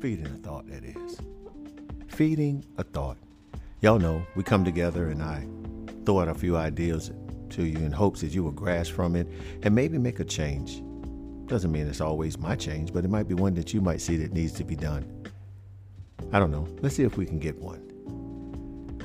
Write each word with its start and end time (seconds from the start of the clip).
Feeding 0.00 0.26
a 0.26 0.38
thought, 0.46 0.68
that 0.68 0.84
is. 0.84 1.18
Feeding 2.06 2.64
a 2.76 2.84
thought. 2.84 3.16
Y'all 3.80 3.98
know 3.98 4.22
we 4.36 4.44
come 4.44 4.64
together 4.64 5.10
and 5.10 5.20
I 5.20 5.44
throw 6.04 6.20
out 6.20 6.28
a 6.28 6.34
few 6.34 6.56
ideas 6.56 7.10
to 7.50 7.64
you 7.64 7.78
in 7.78 7.90
hopes 7.90 8.20
that 8.20 8.28
you 8.28 8.44
will 8.44 8.52
grasp 8.52 8.92
from 8.92 9.16
it 9.16 9.26
and 9.64 9.74
maybe 9.74 9.98
make 9.98 10.20
a 10.20 10.24
change. 10.24 10.82
Doesn't 11.46 11.72
mean 11.72 11.88
it's 11.88 12.00
always 12.00 12.38
my 12.38 12.54
change, 12.54 12.92
but 12.92 13.04
it 13.04 13.08
might 13.08 13.26
be 13.26 13.34
one 13.34 13.54
that 13.54 13.74
you 13.74 13.80
might 13.80 14.00
see 14.00 14.16
that 14.18 14.32
needs 14.32 14.52
to 14.52 14.64
be 14.64 14.76
done. 14.76 15.04
I 16.32 16.38
don't 16.38 16.52
know. 16.52 16.68
Let's 16.80 16.94
see 16.94 17.02
if 17.02 17.16
we 17.16 17.26
can 17.26 17.40
get 17.40 17.58
one. 17.58 17.82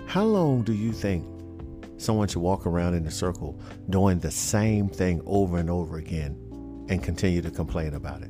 How 0.06 0.26
long 0.26 0.62
do 0.62 0.74
you 0.74 0.92
think 0.92 1.26
someone 1.98 2.28
should 2.28 2.44
walk 2.44 2.68
around 2.68 2.94
in 2.94 3.08
a 3.08 3.12
circle 3.12 3.60
doing 3.90 4.20
the 4.20 4.30
same 4.30 4.90
thing 4.90 5.24
over 5.26 5.58
and 5.58 5.72
over 5.72 5.98
again 5.98 6.38
and 6.90 7.02
continue 7.02 7.42
to 7.42 7.50
complain 7.50 7.96
about 7.96 8.22
it? 8.22 8.30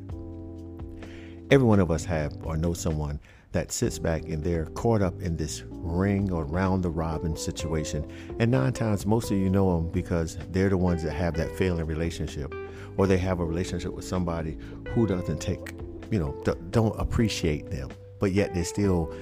Every 1.52 1.68
one 1.68 1.80
of 1.80 1.92
us 1.92 2.06
have 2.06 2.36
or 2.44 2.58
know 2.58 2.74
someone 2.74 3.20
that 3.52 3.72
sits 3.72 4.00
back 4.00 4.24
and 4.24 4.44
they're 4.44 4.66
caught 4.68 5.02
up 5.02 5.22
in 5.22 5.38
this 5.38 5.64
ring 5.70 6.32
or 6.32 6.44
round 6.44 6.84
the 6.84 6.90
robin 6.90 7.36
situation. 7.36 8.06
And 8.40 8.50
nine 8.50 8.74
times, 8.74 9.06
most 9.06 9.32
of 9.32 9.38
you 9.38 9.50
know 9.50 9.76
them 9.78 9.92
because 9.92 10.38
they're 10.52 10.70
the 10.70 10.78
ones 10.78 11.04
that 11.04 11.12
have 11.12 11.36
that 11.36 11.56
failing 11.56 11.86
relationship, 11.86 12.54
or 12.98 13.08
they 13.08 13.18
have 13.18 13.40
a 13.40 13.46
relationship 13.46 13.94
with 13.94 14.06
somebody 14.06 14.58
who 14.90 15.06
doesn't 15.06 15.40
take, 15.40 15.74
you 16.10 16.20
know, 16.20 16.32
don't 16.72 17.00
appreciate 17.00 17.70
them, 17.70 17.90
but 18.20 18.32
yet 18.32 18.54
they're 18.54 18.64
still 18.64 19.14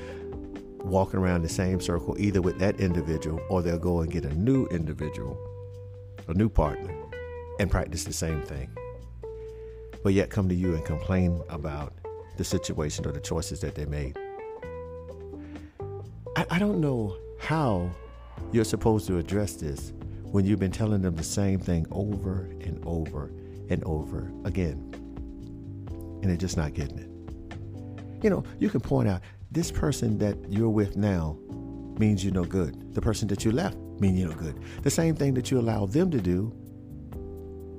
walking 0.83 1.19
around 1.19 1.43
the 1.43 1.49
same 1.49 1.81
circle, 1.81 2.15
either 2.17 2.41
with 2.41 2.57
that 2.59 2.79
individual 2.79 3.39
or 3.49 3.61
they'll 3.61 3.77
go 3.77 4.01
and 4.01 4.11
get 4.11 4.25
a 4.25 4.33
new 4.35 4.65
individual, 4.67 5.37
a 6.27 6.33
new 6.33 6.49
partner, 6.49 6.95
and 7.59 7.69
practice 7.69 8.05
the 8.05 8.13
same 8.13 8.41
thing. 8.41 8.69
But 10.03 10.13
yet 10.13 10.29
come 10.29 10.49
to 10.49 10.55
you 10.55 10.73
and 10.73 10.83
complain 10.83 11.41
about 11.49 11.93
the 12.41 12.45
situation 12.45 13.05
or 13.05 13.11
the 13.11 13.19
choices 13.19 13.59
that 13.59 13.75
they 13.75 13.85
made. 13.85 14.17
I, 16.35 16.43
I 16.49 16.57
don't 16.57 16.81
know 16.81 17.15
how 17.39 17.91
you're 18.51 18.65
supposed 18.65 19.05
to 19.07 19.19
address 19.19 19.53
this 19.53 19.93
when 20.23 20.43
you've 20.43 20.59
been 20.59 20.71
telling 20.71 21.03
them 21.03 21.15
the 21.15 21.23
same 21.23 21.59
thing 21.59 21.85
over 21.91 22.49
and 22.61 22.81
over 22.83 23.31
and 23.69 23.83
over 23.83 24.31
again. 24.43 24.91
And 26.21 26.23
they're 26.23 26.35
just 26.35 26.57
not 26.57 26.73
getting 26.73 26.97
it. 26.97 28.23
You 28.23 28.31
know, 28.31 28.43
you 28.57 28.71
can 28.71 28.81
point 28.81 29.07
out 29.07 29.21
this 29.51 29.71
person 29.71 30.17
that 30.17 30.35
you're 30.49 30.69
with 30.69 30.97
now 30.97 31.37
means 31.99 32.23
you're 32.23 32.33
no 32.33 32.43
good. 32.43 32.95
The 32.95 33.01
person 33.01 33.27
that 33.27 33.45
you 33.45 33.51
left 33.51 33.77
means 33.99 34.19
you're 34.19 34.29
no 34.29 34.35
good. 34.35 34.59
The 34.81 34.89
same 34.89 35.13
thing 35.15 35.35
that 35.35 35.51
you 35.51 35.59
allow 35.59 35.85
them 35.85 36.09
to 36.09 36.19
do, 36.19 36.51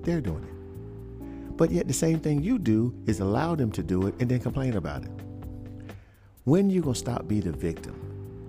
they're 0.05 0.21
doing 0.21 0.45
it. 0.45 0.52
But 1.57 1.71
yet, 1.71 1.87
the 1.87 1.95
same 1.95 2.19
thing 2.19 2.43
you 2.43 2.59
do 2.59 2.95
is 3.07 3.21
allow 3.21 3.55
them 3.55 3.71
to 3.73 3.83
do 3.83 4.07
it 4.07 4.15
and 4.21 4.31
then 4.31 4.41
complain 4.41 4.77
about 4.77 5.05
it. 5.05 5.11
When 6.45 6.71
you 6.71 6.81
going 6.81 6.95
to 6.95 6.99
stop 6.99 7.29
being 7.29 7.43
the 7.43 7.53
victim? 7.53 7.95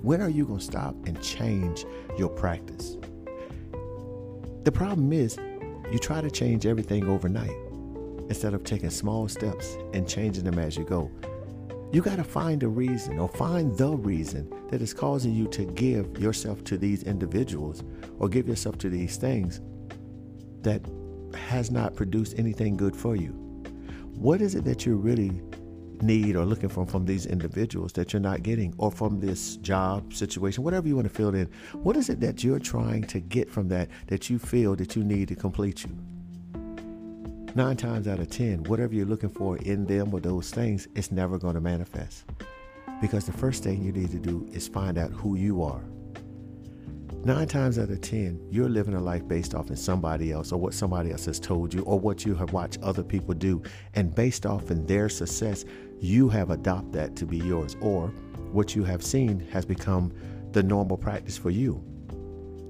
When 0.02 0.22
are 0.22 0.30
you 0.30 0.46
going 0.46 0.60
to 0.60 0.66
stop 0.66 0.96
and 1.06 1.22
change 1.22 1.86
your 2.18 2.30
practice? 2.30 2.98
The 4.64 4.72
problem 4.72 5.14
is, 5.14 5.38
you 5.92 6.00
try 6.00 6.22
to 6.22 6.32
change 6.32 6.66
everything 6.66 7.08
overnight 7.08 7.56
instead 8.30 8.54
of 8.54 8.64
taking 8.64 8.90
small 8.90 9.28
steps 9.28 9.78
and 9.94 10.08
changing 10.08 10.44
them 10.44 10.58
as 10.58 10.76
you 10.76 10.86
go. 10.86 11.12
You 11.92 12.02
got 12.02 12.16
to 12.16 12.24
find 12.24 12.64
a 12.64 12.68
reason 12.68 13.20
or 13.20 13.30
find 13.30 13.78
the 13.78 13.90
reason 13.90 14.52
that 14.72 14.82
is 14.82 14.94
causing 14.94 15.34
you 15.34 15.48
to 15.50 15.66
give 15.66 16.18
yourself 16.18 16.64
to 16.64 16.78
these 16.78 17.04
individuals 17.04 17.84
or 18.18 18.28
give 18.28 18.48
yourself 18.48 18.78
to 18.80 18.90
these 18.90 19.18
things 19.18 19.62
that 20.64 20.82
has 21.36 21.72
not 21.72 21.96
produced 21.96 22.38
anything 22.38 22.78
good 22.78 22.96
for 22.96 23.16
you. 23.16 23.32
What 24.16 24.42
is 24.42 24.56
it 24.56 24.64
that 24.66 24.86
you 24.86 24.96
really 24.96 25.42
need 26.02 26.36
or 26.36 26.46
looking 26.46 26.70
for 26.70 26.86
from 26.86 27.06
these 27.06 27.26
individuals 27.26 27.94
that 27.94 28.14
you're 28.14 28.20
not 28.20 28.44
getting 28.44 28.74
or 28.78 28.92
from 28.92 29.20
this 29.20 29.58
job 29.58 30.14
situation, 30.14 30.64
whatever 30.64 30.88
you 30.88 30.96
want 30.96 31.08
to 31.08 31.14
fill 31.14 31.34
in? 31.34 31.50
What 31.74 31.96
is 31.98 32.10
it 32.10 32.20
that 32.20 32.44
you're 32.44 32.60
trying 32.60 33.04
to 33.06 33.20
get 33.20 33.50
from 33.50 33.70
that 33.70 33.90
that 34.08 34.30
you 34.30 34.38
feel 34.38 34.76
that 34.76 34.96
you 34.96 35.04
need 35.04 35.30
to 35.30 35.36
complete 35.36 35.84
you? 35.84 35.98
Nine 37.56 37.78
times 37.78 38.08
out 38.08 38.20
of 38.20 38.30
ten, 38.30 38.64
whatever 38.64 38.94
you're 38.94 39.06
looking 39.06 39.30
for 39.30 39.58
in 39.58 39.86
them 39.86 40.14
or 40.14 40.20
those 40.20 40.50
things, 40.50 40.88
it's 40.96 41.12
never 41.12 41.38
going 41.38 41.54
to 41.54 41.62
manifest. 41.62 42.26
Because 43.00 43.26
the 43.26 43.32
first 43.32 43.64
thing 43.64 43.84
you 43.84 43.92
need 43.92 44.12
to 44.12 44.18
do 44.18 44.48
is 44.52 44.68
find 44.68 44.98
out 44.98 45.12
who 45.12 45.36
you 45.36 45.62
are. 45.62 45.84
Nine 47.26 47.48
times 47.48 47.80
out 47.80 47.90
of 47.90 48.02
10, 48.02 48.48
you're 48.52 48.68
living 48.68 48.96
a 48.96 49.00
life 49.00 49.26
based 49.26 49.56
off 49.56 49.70
in 49.70 49.78
somebody 49.78 50.34
else 50.34 50.52
or 50.52 50.60
what 50.60 50.74
somebody 50.74 51.10
else 51.10 51.24
has 51.24 51.40
told 51.40 51.74
you 51.74 51.82
or 51.84 51.98
what 51.98 52.26
you 52.26 52.36
have 52.36 52.52
watched 52.52 52.82
other 52.84 53.02
people 53.02 53.34
do. 53.34 53.64
And 53.94 54.14
based 54.14 54.46
off 54.46 54.72
in 54.72 54.86
their 54.86 55.08
success, 55.08 55.64
you 56.02 56.28
have 56.28 56.50
adopted 56.50 56.92
that 56.92 57.16
to 57.16 57.26
be 57.26 57.38
yours. 57.38 57.78
Or 57.80 58.08
what 58.52 58.76
you 58.76 58.84
have 58.84 59.02
seen 59.02 59.40
has 59.54 59.64
become 59.66 60.12
the 60.52 60.62
normal 60.62 60.98
practice 60.98 61.38
for 61.38 61.50
you. 61.50 61.82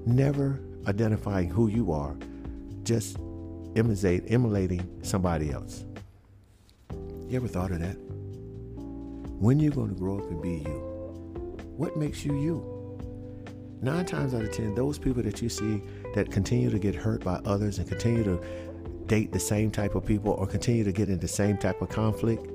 Never 0.06 0.60
identifying 0.86 1.48
who 1.48 1.66
you 1.66 1.90
are, 1.90 2.16
just 2.84 3.18
imitate, 3.74 4.22
emulating 4.28 4.88
somebody 5.02 5.50
else. 5.50 5.84
You 7.28 7.34
ever 7.34 7.48
thought 7.48 7.72
of 7.72 7.80
that? 7.80 7.96
When 9.40 9.58
you're 9.58 9.72
going 9.72 9.88
to 9.88 9.96
grow 9.96 10.18
up 10.18 10.30
and 10.30 10.40
be 10.40 10.58
you? 10.58 11.34
What 11.76 11.96
makes 11.96 12.24
you 12.24 12.40
you? 12.40 12.73
Nine 13.84 14.06
times 14.06 14.34
out 14.34 14.42
of 14.42 14.50
ten, 14.50 14.74
those 14.74 14.98
people 14.98 15.22
that 15.22 15.42
you 15.42 15.48
see 15.48 15.82
that 16.14 16.30
continue 16.30 16.70
to 16.70 16.78
get 16.78 16.94
hurt 16.94 17.22
by 17.22 17.34
others 17.44 17.78
and 17.78 17.86
continue 17.86 18.24
to 18.24 18.42
date 19.06 19.30
the 19.30 19.38
same 19.38 19.70
type 19.70 19.94
of 19.94 20.06
people 20.06 20.32
or 20.32 20.46
continue 20.46 20.82
to 20.82 20.92
get 20.92 21.10
in 21.10 21.18
the 21.18 21.28
same 21.28 21.58
type 21.58 21.80
of 21.82 21.90
conflict, 21.90 22.48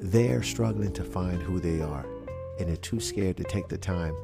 they're 0.00 0.42
struggling 0.42 0.92
to 0.92 1.02
find 1.02 1.42
who 1.42 1.58
they 1.58 1.80
are. 1.80 2.06
And 2.58 2.68
they're 2.68 2.76
too 2.76 3.00
scared 3.00 3.36
to 3.38 3.44
take 3.44 3.68
the 3.68 3.76
time, 3.76 4.16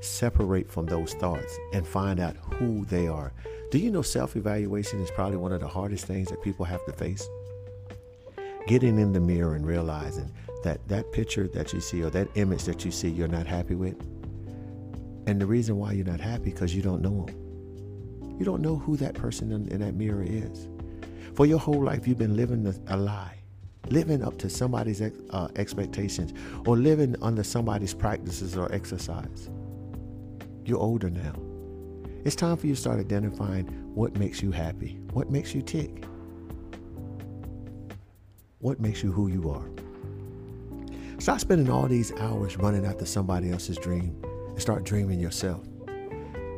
separate 0.00 0.70
from 0.70 0.86
those 0.86 1.14
thoughts, 1.14 1.56
and 1.72 1.86
find 1.86 2.18
out 2.18 2.36
who 2.36 2.84
they 2.86 3.06
are. 3.06 3.32
Do 3.70 3.78
you 3.78 3.90
know 3.90 4.02
self 4.02 4.36
evaluation 4.36 5.00
is 5.00 5.10
probably 5.12 5.36
one 5.36 5.52
of 5.52 5.60
the 5.60 5.68
hardest 5.68 6.06
things 6.06 6.28
that 6.28 6.42
people 6.42 6.64
have 6.64 6.84
to 6.86 6.92
face? 6.92 7.28
Getting 8.66 8.98
in 8.98 9.12
the 9.12 9.20
mirror 9.20 9.54
and 9.54 9.66
realizing 9.66 10.30
that 10.64 10.86
that 10.88 11.12
picture 11.12 11.46
that 11.48 11.72
you 11.72 11.80
see 11.80 12.02
or 12.02 12.10
that 12.10 12.28
image 12.34 12.64
that 12.64 12.84
you 12.84 12.90
see 12.90 13.08
you're 13.08 13.28
not 13.28 13.46
happy 13.46 13.76
with 13.76 13.96
and 15.28 15.38
the 15.38 15.44
reason 15.44 15.76
why 15.76 15.92
you're 15.92 16.06
not 16.06 16.20
happy 16.20 16.44
because 16.44 16.74
you 16.74 16.80
don't 16.80 17.02
know 17.02 17.26
him. 17.26 18.38
You 18.38 18.46
don't 18.46 18.62
know 18.62 18.76
who 18.76 18.96
that 18.96 19.12
person 19.12 19.52
in, 19.52 19.68
in 19.68 19.80
that 19.82 19.94
mirror 19.94 20.24
is. 20.26 20.68
For 21.34 21.44
your 21.44 21.58
whole 21.58 21.84
life, 21.84 22.08
you've 22.08 22.16
been 22.16 22.34
living 22.34 22.66
a, 22.66 22.94
a 22.94 22.96
lie, 22.96 23.36
living 23.90 24.24
up 24.24 24.38
to 24.38 24.48
somebody's 24.48 25.02
ex, 25.02 25.14
uh, 25.28 25.48
expectations, 25.56 26.32
or 26.64 26.78
living 26.78 27.14
under 27.20 27.42
somebody's 27.42 27.92
practices 27.92 28.56
or 28.56 28.72
exercise. 28.72 29.50
You're 30.64 30.78
older 30.78 31.10
now. 31.10 31.34
It's 32.24 32.34
time 32.34 32.56
for 32.56 32.66
you 32.66 32.74
to 32.74 32.80
start 32.80 32.98
identifying 32.98 33.66
what 33.94 34.16
makes 34.16 34.42
you 34.42 34.50
happy, 34.50 34.98
what 35.12 35.30
makes 35.30 35.54
you 35.54 35.60
tick, 35.60 36.06
what 38.60 38.80
makes 38.80 39.02
you 39.02 39.12
who 39.12 39.28
you 39.28 39.50
are. 39.50 39.68
Stop 41.20 41.40
spending 41.40 41.68
all 41.68 41.86
these 41.86 42.12
hours 42.12 42.56
running 42.56 42.86
after 42.86 43.04
somebody 43.04 43.50
else's 43.50 43.76
dream 43.76 44.18
and 44.58 44.62
start 44.64 44.82
dreaming 44.82 45.20
yourself. 45.20 45.64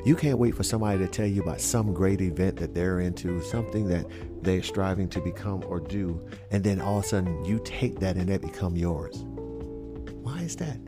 You 0.06 0.16
can't 0.16 0.38
wait 0.38 0.55
for 0.55 0.62
somebody 0.62 0.97
to 1.00 1.06
tell 1.06 1.27
you 1.27 1.43
about 1.43 1.61
some 1.61 1.93
great 1.93 2.22
event 2.22 2.56
that 2.56 2.75
they're 2.75 3.00
into, 3.00 3.43
something 3.43 3.87
that 3.88 4.06
they're 4.43 4.62
striving 4.62 5.06
to 5.11 5.21
become 5.21 5.62
or 5.66 5.81
do, 5.81 6.27
and 6.50 6.65
then 6.65 6.81
all 6.81 7.00
of 7.00 7.05
a 7.05 7.09
sudden 7.09 7.44
you 7.44 7.61
take 7.62 8.00
that 8.00 8.16
and 8.16 8.27
that 8.31 8.41
become 8.41 8.75
yours. 8.75 9.22
Why 10.22 10.41
is 10.41 10.56
that? 10.56 10.78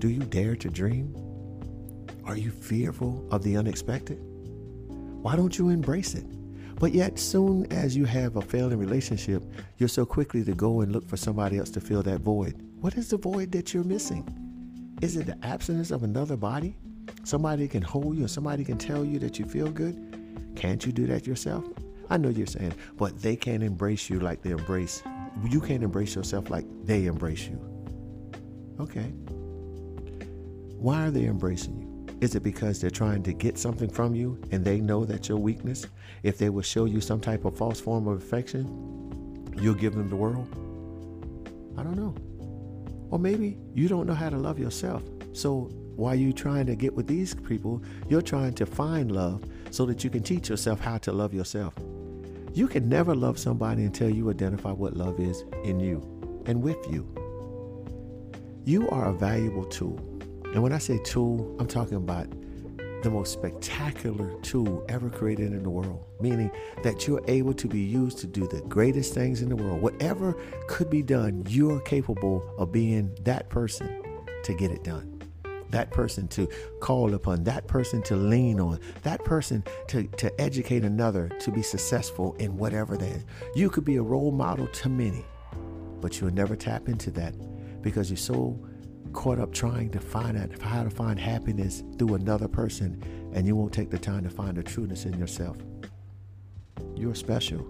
Do 0.00 0.08
you 0.08 0.18
dare 0.18 0.56
to 0.56 0.68
dream? 0.68 1.14
Are 2.24 2.36
you 2.36 2.50
fearful 2.50 3.24
of 3.30 3.44
the 3.44 3.56
unexpected? 3.56 4.18
Why 4.18 5.36
don't 5.36 5.56
you 5.56 5.68
embrace 5.68 6.14
it? 6.14 6.26
But 6.74 6.92
yet, 6.92 7.20
soon 7.20 7.72
as 7.72 7.96
you 7.96 8.04
have 8.04 8.34
a 8.34 8.42
failing 8.42 8.80
relationship, 8.80 9.44
you're 9.78 9.88
so 9.88 10.04
quickly 10.04 10.42
to 10.42 10.54
go 10.54 10.80
and 10.80 10.90
look 10.90 11.08
for 11.08 11.16
somebody 11.16 11.58
else 11.58 11.70
to 11.70 11.80
fill 11.80 12.02
that 12.02 12.20
void. 12.20 12.60
What 12.80 12.96
is 12.96 13.10
the 13.10 13.16
void 13.16 13.52
that 13.52 13.72
you're 13.72 13.84
missing? 13.84 14.45
Is 15.02 15.16
it 15.16 15.26
the 15.26 15.36
absence 15.46 15.90
of 15.90 16.02
another 16.04 16.36
body? 16.36 16.74
Somebody 17.22 17.68
can 17.68 17.82
hold 17.82 18.14
you 18.16 18.22
and 18.22 18.30
somebody 18.30 18.64
can 18.64 18.78
tell 18.78 19.04
you 19.04 19.18
that 19.18 19.38
you 19.38 19.44
feel 19.44 19.70
good? 19.70 20.52
Can't 20.56 20.84
you 20.86 20.92
do 20.92 21.06
that 21.06 21.26
yourself? 21.26 21.64
I 22.08 22.16
know 22.16 22.30
you're 22.30 22.46
saying, 22.46 22.72
but 22.96 23.20
they 23.20 23.36
can't 23.36 23.62
embrace 23.62 24.08
you 24.08 24.20
like 24.20 24.42
they 24.42 24.50
embrace. 24.50 25.02
You 25.50 25.60
can't 25.60 25.82
embrace 25.82 26.14
yourself 26.14 26.48
like 26.48 26.64
they 26.84 27.06
embrace 27.06 27.46
you. 27.46 27.60
Okay. 28.80 29.12
Why 30.78 31.06
are 31.06 31.10
they 31.10 31.24
embracing 31.24 31.76
you? 31.78 32.16
Is 32.22 32.34
it 32.34 32.42
because 32.42 32.80
they're 32.80 32.90
trying 32.90 33.22
to 33.24 33.34
get 33.34 33.58
something 33.58 33.90
from 33.90 34.14
you 34.14 34.40
and 34.50 34.64
they 34.64 34.80
know 34.80 35.04
that's 35.04 35.28
your 35.28 35.38
weakness? 35.38 35.86
If 36.22 36.38
they 36.38 36.48
will 36.48 36.62
show 36.62 36.86
you 36.86 37.02
some 37.02 37.20
type 37.20 37.44
of 37.44 37.56
false 37.56 37.80
form 37.80 38.08
of 38.08 38.16
affection, 38.16 39.52
you'll 39.60 39.74
give 39.74 39.94
them 39.94 40.08
the 40.08 40.16
world? 40.16 40.48
I 41.76 41.82
don't 41.82 41.96
know. 41.96 42.14
Or 43.10 43.18
maybe 43.18 43.58
you 43.74 43.88
don't 43.88 44.06
know 44.06 44.14
how 44.14 44.30
to 44.30 44.36
love 44.36 44.58
yourself. 44.58 45.02
So 45.32 45.70
while 45.96 46.14
you're 46.14 46.32
trying 46.32 46.66
to 46.66 46.76
get 46.76 46.94
with 46.94 47.06
these 47.06 47.34
people, 47.34 47.82
you're 48.08 48.22
trying 48.22 48.54
to 48.54 48.66
find 48.66 49.12
love 49.12 49.44
so 49.70 49.86
that 49.86 50.04
you 50.04 50.10
can 50.10 50.22
teach 50.22 50.48
yourself 50.48 50.80
how 50.80 50.98
to 50.98 51.12
love 51.12 51.32
yourself. 51.32 51.74
You 52.52 52.68
can 52.68 52.88
never 52.88 53.14
love 53.14 53.38
somebody 53.38 53.84
until 53.84 54.08
you 54.08 54.30
identify 54.30 54.72
what 54.72 54.96
love 54.96 55.20
is 55.20 55.44
in 55.64 55.78
you 55.78 56.00
and 56.46 56.62
with 56.62 56.78
you. 56.90 57.06
You 58.64 58.88
are 58.88 59.10
a 59.10 59.12
valuable 59.12 59.64
tool. 59.64 59.98
And 60.52 60.62
when 60.62 60.72
I 60.72 60.78
say 60.78 60.98
tool, 61.04 61.56
I'm 61.60 61.66
talking 61.66 61.96
about 61.96 62.28
the 63.02 63.10
most 63.10 63.32
spectacular 63.32 64.32
tool 64.40 64.84
ever 64.88 65.10
created 65.10 65.52
in 65.52 65.62
the 65.62 65.70
world, 65.70 66.04
meaning 66.20 66.50
that 66.82 67.06
you're 67.06 67.22
able 67.28 67.54
to 67.54 67.68
be 67.68 67.80
used 67.80 68.18
to 68.18 68.26
do 68.26 68.46
the 68.48 68.60
greatest 68.62 69.14
things 69.14 69.42
in 69.42 69.48
the 69.48 69.56
world. 69.56 69.80
Whatever 69.80 70.36
could 70.66 70.90
be 70.90 71.02
done, 71.02 71.44
you're 71.48 71.80
capable 71.80 72.42
of 72.58 72.72
being 72.72 73.14
that 73.22 73.48
person 73.48 74.02
to 74.42 74.54
get 74.54 74.70
it 74.70 74.84
done. 74.84 75.12
That 75.70 75.90
person 75.90 76.28
to 76.28 76.48
call 76.80 77.14
upon, 77.14 77.44
that 77.44 77.66
person 77.66 78.00
to 78.02 78.16
lean 78.16 78.60
on, 78.60 78.80
that 79.02 79.24
person 79.24 79.64
to, 79.88 80.04
to 80.04 80.40
educate 80.40 80.84
another 80.84 81.28
to 81.40 81.50
be 81.50 81.62
successful 81.62 82.34
in 82.34 82.56
whatever 82.56 82.96
that 82.96 83.08
is. 83.08 83.24
You 83.54 83.68
could 83.68 83.84
be 83.84 83.96
a 83.96 84.02
role 84.02 84.30
model 84.30 84.68
to 84.68 84.88
many, 84.88 85.24
but 86.00 86.20
you'll 86.20 86.32
never 86.32 86.54
tap 86.54 86.88
into 86.88 87.10
that 87.12 87.34
because 87.82 88.10
you're 88.10 88.16
so 88.16 88.58
caught 89.16 89.40
up 89.40 89.50
trying 89.50 89.90
to 89.90 89.98
find 89.98 90.36
out 90.36 90.50
how 90.60 90.84
to 90.84 90.90
find 90.90 91.18
happiness 91.18 91.82
through 91.98 92.14
another 92.14 92.46
person 92.46 93.02
and 93.32 93.46
you 93.46 93.56
won't 93.56 93.72
take 93.72 93.90
the 93.90 93.98
time 93.98 94.22
to 94.22 94.30
find 94.30 94.56
the 94.56 94.62
trueness 94.62 95.06
in 95.06 95.18
yourself. 95.18 95.56
You're 96.94 97.14
special, 97.14 97.66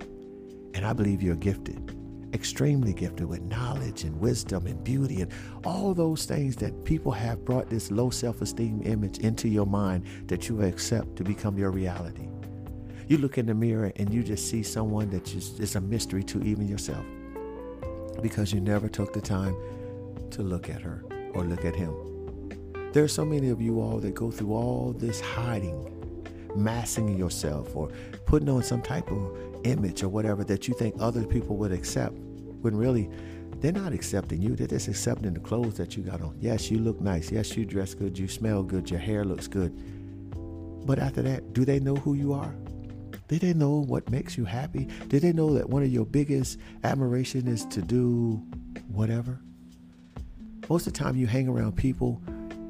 and 0.74 0.84
I 0.84 0.92
believe 0.92 1.22
you're 1.22 1.36
gifted, 1.36 1.96
extremely 2.34 2.92
gifted 2.92 3.26
with 3.26 3.42
knowledge 3.42 4.02
and 4.02 4.20
wisdom 4.20 4.66
and 4.66 4.82
beauty 4.82 5.22
and 5.22 5.32
all 5.64 5.94
those 5.94 6.24
things 6.24 6.56
that 6.56 6.84
people 6.84 7.12
have 7.12 7.44
brought 7.44 7.70
this 7.70 7.90
low 7.92 8.10
self 8.10 8.42
esteem 8.42 8.82
image 8.84 9.18
into 9.18 9.48
your 9.48 9.66
mind 9.66 10.04
that 10.26 10.48
you 10.48 10.62
accept 10.62 11.14
to 11.16 11.24
become 11.24 11.56
your 11.56 11.70
reality. 11.70 12.28
You 13.06 13.18
look 13.18 13.38
in 13.38 13.46
the 13.46 13.54
mirror 13.54 13.92
and 13.96 14.12
you 14.12 14.24
just 14.24 14.50
see 14.50 14.64
someone 14.64 15.10
that 15.10 15.32
is 15.32 15.76
a 15.76 15.80
mystery 15.80 16.24
to 16.24 16.42
even 16.42 16.66
yourself 16.66 17.06
because 18.20 18.52
you 18.52 18.60
never 18.60 18.88
took 18.88 19.12
the 19.12 19.20
time 19.20 19.54
to 20.32 20.42
look 20.42 20.68
at 20.68 20.82
her 20.82 21.05
or 21.36 21.44
look 21.44 21.64
at 21.64 21.76
him. 21.76 21.94
There 22.92 23.04
are 23.04 23.08
so 23.08 23.24
many 23.24 23.50
of 23.50 23.60
you 23.60 23.80
all 23.80 23.98
that 23.98 24.14
go 24.14 24.30
through 24.30 24.54
all 24.54 24.92
this 24.92 25.20
hiding, 25.20 25.78
masking 26.56 27.16
yourself, 27.16 27.76
or 27.76 27.90
putting 28.24 28.48
on 28.48 28.62
some 28.62 28.80
type 28.80 29.10
of 29.10 29.36
image 29.64 30.02
or 30.02 30.08
whatever 30.08 30.44
that 30.44 30.66
you 30.66 30.74
think 30.74 30.94
other 30.98 31.24
people 31.24 31.56
would 31.56 31.72
accept, 31.72 32.14
when 32.62 32.74
really 32.74 33.10
they're 33.60 33.72
not 33.72 33.92
accepting 33.92 34.40
you. 34.40 34.56
They're 34.56 34.66
just 34.66 34.88
accepting 34.88 35.34
the 35.34 35.40
clothes 35.40 35.76
that 35.76 35.96
you 35.96 36.02
got 36.02 36.22
on. 36.22 36.36
Yes, 36.40 36.70
you 36.70 36.78
look 36.78 37.00
nice. 37.00 37.30
Yes, 37.30 37.56
you 37.56 37.64
dress 37.64 37.94
good. 37.94 38.18
You 38.18 38.28
smell 38.28 38.62
good. 38.62 38.90
Your 38.90 39.00
hair 39.00 39.24
looks 39.24 39.48
good. 39.48 39.72
But 40.86 40.98
after 40.98 41.22
that, 41.22 41.52
do 41.52 41.64
they 41.64 41.80
know 41.80 41.96
who 41.96 42.14
you 42.14 42.32
are? 42.32 42.54
Did 43.28 43.40
they 43.40 43.54
know 43.54 43.82
what 43.82 44.08
makes 44.08 44.38
you 44.38 44.44
happy? 44.44 44.88
Did 45.08 45.22
they 45.22 45.32
know 45.32 45.52
that 45.54 45.68
one 45.68 45.82
of 45.82 45.92
your 45.92 46.06
biggest 46.06 46.58
admiration 46.84 47.48
is 47.48 47.64
to 47.66 47.82
do 47.82 48.42
whatever? 48.88 49.40
Most 50.68 50.88
of 50.88 50.94
the 50.94 50.98
time, 50.98 51.16
you 51.16 51.28
hang 51.28 51.46
around 51.46 51.76
people, 51.76 52.20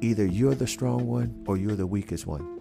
either 0.01 0.23
you're 0.23 0.53
the 0.53 0.67
strong 0.67 1.07
one 1.07 1.43
or 1.47 1.57
you're 1.57 1.75
the 1.75 1.87
weakest 1.87 2.27
one. 2.27 2.59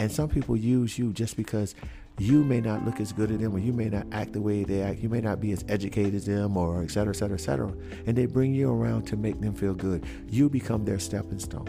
And 0.00 0.10
some 0.10 0.28
people 0.28 0.56
use 0.56 0.98
you 0.98 1.12
just 1.12 1.36
because 1.36 1.76
you 2.18 2.42
may 2.42 2.60
not 2.60 2.84
look 2.84 2.98
as 3.00 3.12
good 3.12 3.30
as 3.30 3.38
them 3.38 3.54
or 3.54 3.60
you 3.60 3.72
may 3.72 3.88
not 3.88 4.06
act 4.10 4.32
the 4.32 4.40
way 4.40 4.64
they 4.64 4.82
act. 4.82 4.98
You 4.98 5.08
may 5.08 5.20
not 5.20 5.40
be 5.40 5.52
as 5.52 5.64
educated 5.68 6.16
as 6.16 6.26
them 6.26 6.56
or 6.56 6.82
et 6.82 6.90
cetera, 6.90 7.14
et 7.14 7.16
cetera, 7.16 7.36
et 7.36 7.40
cetera. 7.40 7.72
And 8.06 8.16
they 8.16 8.26
bring 8.26 8.54
you 8.54 8.72
around 8.72 9.06
to 9.06 9.16
make 9.16 9.40
them 9.40 9.54
feel 9.54 9.72
good. 9.72 10.04
You 10.28 10.50
become 10.50 10.84
their 10.84 10.98
stepping 10.98 11.38
stone. 11.38 11.68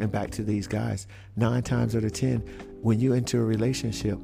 And 0.00 0.10
back 0.10 0.30
to 0.30 0.42
these 0.42 0.66
guys, 0.66 1.06
nine 1.36 1.62
times 1.62 1.94
out 1.94 2.04
of 2.04 2.12
10, 2.14 2.38
when 2.80 2.98
you 2.98 3.12
enter 3.12 3.42
a 3.42 3.44
relationship, 3.44 4.18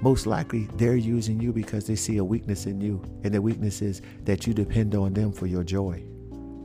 most 0.00 0.26
likely 0.26 0.66
they're 0.76 0.96
using 0.96 1.38
you 1.38 1.52
because 1.52 1.86
they 1.86 1.96
see 1.96 2.16
a 2.16 2.24
weakness 2.24 2.64
in 2.64 2.80
you. 2.80 3.02
And 3.22 3.34
the 3.34 3.42
weakness 3.42 3.82
is 3.82 4.00
that 4.24 4.46
you 4.46 4.54
depend 4.54 4.94
on 4.94 5.12
them 5.12 5.30
for 5.30 5.46
your 5.46 5.62
joy 5.62 6.02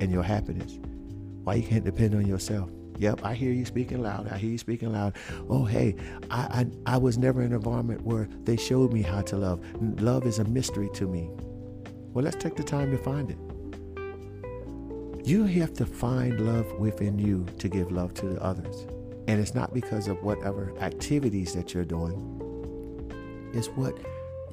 and 0.03 0.11
your 0.11 0.23
happiness. 0.23 0.79
Why 1.43 1.55
you 1.55 1.63
can't 1.63 1.85
depend 1.85 2.13
on 2.13 2.27
yourself? 2.27 2.69
Yep, 2.99 3.21
I 3.23 3.33
hear 3.33 3.51
you 3.51 3.65
speaking 3.65 4.03
loud. 4.03 4.27
I 4.27 4.37
hear 4.37 4.51
you 4.51 4.57
speaking 4.57 4.91
loud. 4.91 5.15
Oh, 5.49 5.65
hey, 5.65 5.95
I, 6.29 6.67
I, 6.85 6.95
I 6.95 6.97
was 6.97 7.17
never 7.17 7.41
in 7.41 7.47
an 7.47 7.53
environment 7.53 8.01
where 8.01 8.27
they 8.43 8.57
showed 8.57 8.93
me 8.93 9.01
how 9.01 9.21
to 9.21 9.37
love. 9.37 9.63
Love 10.01 10.27
is 10.27 10.39
a 10.39 10.43
mystery 10.43 10.89
to 10.95 11.07
me. 11.07 11.29
Well, 12.13 12.23
let's 12.23 12.35
take 12.35 12.55
the 12.55 12.63
time 12.63 12.91
to 12.91 12.97
find 12.97 13.31
it. 13.31 13.37
You 15.25 15.45
have 15.45 15.73
to 15.75 15.85
find 15.85 16.41
love 16.41 16.71
within 16.73 17.17
you 17.17 17.45
to 17.59 17.69
give 17.69 17.91
love 17.91 18.13
to 18.15 18.27
the 18.27 18.43
others. 18.43 18.85
And 19.27 19.39
it's 19.39 19.55
not 19.55 19.73
because 19.73 20.07
of 20.07 20.21
whatever 20.21 20.77
activities 20.79 21.53
that 21.53 21.73
you're 21.73 21.85
doing, 21.85 23.51
it's 23.53 23.67
what 23.69 23.97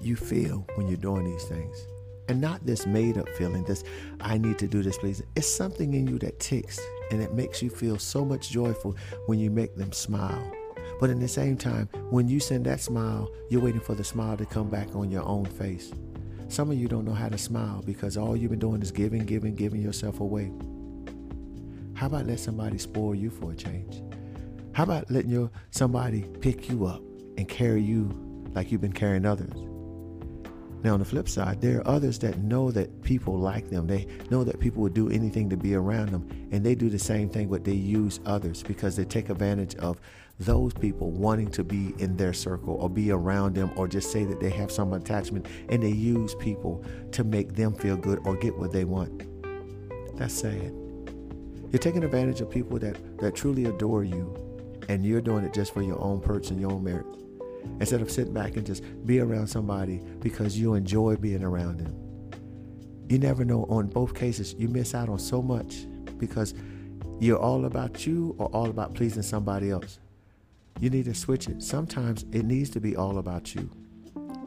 you 0.00 0.14
feel 0.14 0.64
when 0.76 0.86
you're 0.86 0.96
doing 0.96 1.24
these 1.24 1.44
things 1.44 1.86
and 2.30 2.40
not 2.40 2.64
this 2.64 2.86
made 2.86 3.18
up 3.18 3.28
feeling, 3.30 3.64
this 3.64 3.82
I 4.20 4.38
need 4.38 4.56
to 4.60 4.68
do 4.68 4.84
this, 4.84 4.96
please. 4.98 5.20
It's 5.34 5.48
something 5.48 5.94
in 5.94 6.06
you 6.06 6.16
that 6.20 6.38
ticks 6.38 6.78
and 7.10 7.20
it 7.20 7.34
makes 7.34 7.60
you 7.60 7.68
feel 7.68 7.98
so 7.98 8.24
much 8.24 8.50
joyful 8.50 8.96
when 9.26 9.40
you 9.40 9.50
make 9.50 9.74
them 9.74 9.90
smile. 9.90 10.52
But 11.00 11.10
in 11.10 11.18
the 11.18 11.26
same 11.26 11.56
time, 11.56 11.88
when 12.10 12.28
you 12.28 12.38
send 12.38 12.66
that 12.66 12.80
smile, 12.80 13.28
you're 13.50 13.60
waiting 13.60 13.80
for 13.80 13.96
the 13.96 14.04
smile 14.04 14.36
to 14.36 14.46
come 14.46 14.70
back 14.70 14.94
on 14.94 15.10
your 15.10 15.24
own 15.24 15.44
face. 15.44 15.92
Some 16.46 16.70
of 16.70 16.78
you 16.78 16.86
don't 16.86 17.04
know 17.04 17.14
how 17.14 17.28
to 17.28 17.38
smile 17.38 17.82
because 17.84 18.16
all 18.16 18.36
you've 18.36 18.50
been 18.50 18.60
doing 18.60 18.80
is 18.80 18.92
giving, 18.92 19.26
giving, 19.26 19.56
giving 19.56 19.82
yourself 19.82 20.20
away. 20.20 20.52
How 21.94 22.06
about 22.06 22.26
let 22.26 22.38
somebody 22.38 22.78
spoil 22.78 23.16
you 23.16 23.30
for 23.30 23.50
a 23.50 23.56
change? 23.56 24.02
How 24.72 24.84
about 24.84 25.10
letting 25.10 25.32
your 25.32 25.50
somebody 25.72 26.22
pick 26.40 26.68
you 26.68 26.86
up 26.86 27.02
and 27.36 27.48
carry 27.48 27.82
you 27.82 28.08
like 28.54 28.70
you've 28.70 28.80
been 28.80 28.92
carrying 28.92 29.26
others? 29.26 29.69
Now, 30.82 30.94
on 30.94 31.00
the 31.00 31.04
flip 31.04 31.28
side, 31.28 31.60
there 31.60 31.80
are 31.80 31.88
others 31.88 32.18
that 32.20 32.38
know 32.38 32.70
that 32.70 33.02
people 33.02 33.38
like 33.38 33.68
them. 33.68 33.86
They 33.86 34.06
know 34.30 34.44
that 34.44 34.60
people 34.60 34.80
would 34.82 34.94
do 34.94 35.10
anything 35.10 35.50
to 35.50 35.56
be 35.56 35.74
around 35.74 36.08
them, 36.08 36.48
and 36.52 36.64
they 36.64 36.74
do 36.74 36.88
the 36.88 36.98
same 36.98 37.28
thing, 37.28 37.48
but 37.48 37.64
they 37.64 37.72
use 37.72 38.18
others 38.24 38.62
because 38.62 38.96
they 38.96 39.04
take 39.04 39.28
advantage 39.28 39.74
of 39.76 40.00
those 40.38 40.72
people 40.72 41.10
wanting 41.10 41.50
to 41.50 41.62
be 41.62 41.94
in 41.98 42.16
their 42.16 42.32
circle 42.32 42.76
or 42.76 42.88
be 42.88 43.10
around 43.10 43.54
them 43.54 43.70
or 43.76 43.86
just 43.86 44.10
say 44.10 44.24
that 44.24 44.40
they 44.40 44.48
have 44.48 44.72
some 44.72 44.94
attachment, 44.94 45.46
and 45.68 45.82
they 45.82 45.90
use 45.90 46.34
people 46.36 46.82
to 47.12 47.24
make 47.24 47.54
them 47.54 47.74
feel 47.74 47.96
good 47.96 48.20
or 48.24 48.34
get 48.36 48.56
what 48.56 48.72
they 48.72 48.84
want. 48.84 49.24
That's 50.16 50.32
sad. 50.32 50.72
You're 51.70 51.78
taking 51.78 52.04
advantage 52.04 52.40
of 52.40 52.48
people 52.50 52.78
that, 52.78 53.18
that 53.18 53.34
truly 53.34 53.66
adore 53.66 54.02
you, 54.02 54.34
and 54.88 55.04
you're 55.04 55.20
doing 55.20 55.44
it 55.44 55.52
just 55.52 55.74
for 55.74 55.82
your 55.82 56.00
own 56.00 56.20
perks 56.20 56.50
and 56.50 56.58
your 56.58 56.72
own 56.72 56.82
merit 56.82 57.06
instead 57.80 58.00
of 58.00 58.10
sitting 58.10 58.34
back 58.34 58.56
and 58.56 58.66
just 58.66 58.82
be 59.06 59.20
around 59.20 59.46
somebody 59.46 60.00
because 60.20 60.58
you 60.58 60.74
enjoy 60.74 61.16
being 61.16 61.42
around 61.42 61.78
them. 61.78 61.94
You 63.08 63.18
never 63.18 63.44
know. 63.44 63.64
On 63.70 63.88
both 63.88 64.14
cases, 64.14 64.54
you 64.58 64.68
miss 64.68 64.94
out 64.94 65.08
on 65.08 65.18
so 65.18 65.42
much 65.42 65.86
because 66.18 66.54
you're 67.18 67.38
all 67.38 67.64
about 67.64 68.06
you 68.06 68.34
or 68.38 68.46
all 68.48 68.70
about 68.70 68.94
pleasing 68.94 69.22
somebody 69.22 69.70
else. 69.70 69.98
You 70.80 70.90
need 70.90 71.06
to 71.06 71.14
switch 71.14 71.48
it. 71.48 71.62
Sometimes 71.62 72.24
it 72.32 72.44
needs 72.44 72.70
to 72.70 72.80
be 72.80 72.96
all 72.96 73.18
about 73.18 73.54
you. 73.54 73.68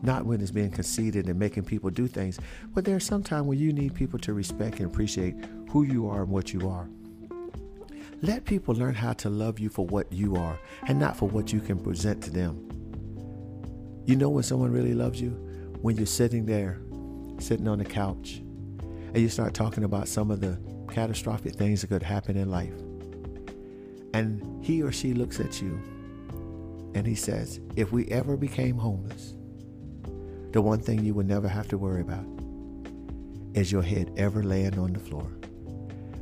Not 0.01 0.25
when 0.25 0.41
it's 0.41 0.51
being 0.51 0.72
conceited 0.72 1.27
and 1.27 1.38
making 1.38 1.65
people 1.65 1.89
do 1.89 2.08
things, 2.08 2.39
but 2.74 2.84
there's 2.86 3.05
some 3.05 3.22
time 3.22 3.48
when 3.48 3.60
you 3.60 3.72
need 3.72 3.93
people 3.93 4.20
to 4.20 4.34
respect 4.34 4.79
and 4.79 4.88
appreciate 4.88 5.36
who 5.70 5.84
you 5.84 6.10
are 6.10 6.24
and 6.24 6.32
what 6.32 6.53
you 6.53 6.70
are. 6.70 6.89
Let 8.22 8.46
people 8.46 8.74
learn 8.74 8.96
how 8.96 9.13
to 9.13 9.29
love 9.29 9.60
you 9.60 9.70
for 9.70 9.86
what 9.86 10.12
you 10.12 10.36
are 10.38 10.58
and 10.88 10.98
not 10.98 11.17
for 11.17 11.27
what 11.27 11.51
you 11.51 11.60
can 11.60 11.77
present 11.77 12.24
to 12.24 12.32
them. 12.32 12.83
You 14.05 14.17
know 14.17 14.29
when 14.29 14.43
someone 14.43 14.72
really 14.72 14.93
loves 14.93 15.22
you? 15.22 15.29
When 15.81 15.95
you're 15.95 16.05
sitting 16.05 16.45
there, 16.45 16.81
sitting 17.39 17.69
on 17.69 17.77
the 17.77 17.86
couch, 17.86 18.41
and 18.79 19.17
you 19.17 19.29
start 19.29 19.53
talking 19.53 19.86
about 19.86 20.10
some 20.10 20.29
of 20.29 20.41
the 20.41 20.57
catastrophic 20.89 21.55
things 21.55 21.81
that 21.81 21.88
could 21.88 22.03
happen 22.03 22.36
in 22.36 22.50
life. 22.51 22.74
And 24.13 24.63
he 24.63 24.81
or 24.81 24.91
she 24.91 25.13
looks 25.13 25.39
at 25.39 25.62
you 25.62 25.79
and 26.93 27.07
he 27.07 27.15
says, 27.15 27.62
If 27.77 27.91
we 27.93 28.05
ever 28.07 28.36
became 28.36 28.77
homeless, 28.77 29.36
the 30.51 30.62
one 30.62 30.79
thing 30.79 31.03
you 31.03 31.13
would 31.13 31.27
never 31.27 31.48
have 31.48 31.69
to 31.69 31.77
worry 31.77 32.01
about 32.01 32.25
is 33.53 33.72
your 33.72 33.81
head 33.81 34.12
ever 34.17 34.43
laying 34.43 34.77
on 34.77 34.91
the 34.93 35.00
floor. 35.00 35.31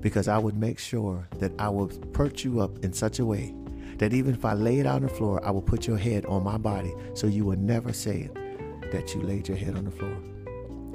Because 0.02 0.28
I 0.28 0.38
would 0.38 0.56
make 0.56 0.78
sure 0.78 1.28
that 1.40 1.52
I 1.60 1.70
would 1.70 2.14
perch 2.14 2.44
you 2.44 2.60
up 2.60 2.84
in 2.84 2.94
such 2.94 3.20
a 3.20 3.26
way 3.26 3.54
that 4.02 4.14
even 4.14 4.34
if 4.34 4.44
I 4.44 4.54
lay 4.54 4.80
it 4.80 4.88
on 4.88 5.04
the 5.04 5.08
floor, 5.08 5.40
I 5.46 5.52
will 5.52 5.62
put 5.62 5.86
your 5.86 5.96
head 5.96 6.26
on 6.26 6.44
my 6.44 6.58
body 6.58 6.92
so 7.14 7.28
you 7.28 7.46
will 7.46 7.60
never 7.60 7.94
say 7.94 8.22
it 8.22 8.92
that 8.92 9.14
you 9.14 9.22
laid 9.22 9.48
your 9.48 9.58
head 9.58 9.76
on 9.76 9.86
the 9.86 9.92
floor 9.92 10.18